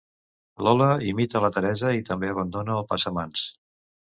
Lola 0.67 0.87
imita 1.09 1.43
la 1.45 1.51
Teresa 1.57 1.91
i 1.99 2.03
també 2.09 2.33
abandona 2.33 2.79
el 2.81 2.89
passamans. 2.95 3.45